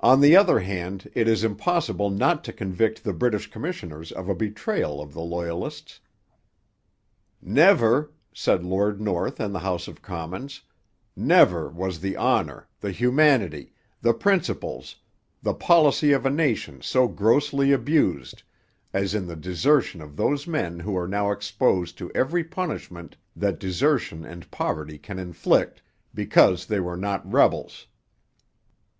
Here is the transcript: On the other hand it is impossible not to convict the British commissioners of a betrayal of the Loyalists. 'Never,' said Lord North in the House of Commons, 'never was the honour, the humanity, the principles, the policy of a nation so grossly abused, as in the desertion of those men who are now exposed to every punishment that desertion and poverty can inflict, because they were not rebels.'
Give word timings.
On 0.00 0.20
the 0.20 0.34
other 0.34 0.58
hand 0.58 1.08
it 1.14 1.28
is 1.28 1.44
impossible 1.44 2.10
not 2.10 2.42
to 2.42 2.52
convict 2.52 3.04
the 3.04 3.12
British 3.12 3.48
commissioners 3.48 4.10
of 4.10 4.28
a 4.28 4.34
betrayal 4.34 5.00
of 5.00 5.12
the 5.12 5.20
Loyalists. 5.22 6.00
'Never,' 7.40 8.10
said 8.34 8.64
Lord 8.64 9.00
North 9.00 9.38
in 9.38 9.52
the 9.52 9.60
House 9.60 9.86
of 9.86 10.02
Commons, 10.02 10.62
'never 11.14 11.68
was 11.68 12.00
the 12.00 12.16
honour, 12.16 12.66
the 12.80 12.90
humanity, 12.90 13.72
the 14.02 14.12
principles, 14.12 14.96
the 15.40 15.54
policy 15.54 16.10
of 16.10 16.26
a 16.26 16.28
nation 16.30 16.80
so 16.82 17.06
grossly 17.06 17.70
abused, 17.70 18.42
as 18.92 19.14
in 19.14 19.28
the 19.28 19.36
desertion 19.36 20.02
of 20.02 20.16
those 20.16 20.48
men 20.48 20.80
who 20.80 20.96
are 20.96 21.06
now 21.06 21.30
exposed 21.30 21.96
to 21.98 22.10
every 22.16 22.42
punishment 22.42 23.16
that 23.36 23.60
desertion 23.60 24.24
and 24.24 24.50
poverty 24.50 24.98
can 24.98 25.20
inflict, 25.20 25.82
because 26.12 26.66
they 26.66 26.80
were 26.80 26.96
not 26.96 27.24
rebels.' 27.32 27.86